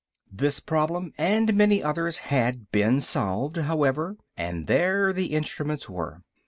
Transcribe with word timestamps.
This 0.31 0.59
problem 0.59 1.13
and 1.15 1.53
many 1.53 1.83
others 1.83 2.17
had 2.33 2.71
been 2.71 3.01
solved, 3.01 3.57
however, 3.57 4.17
and 4.35 4.65
there 4.65 5.13
the 5.13 5.27
instruments 5.33 5.87
were. 5.87 6.23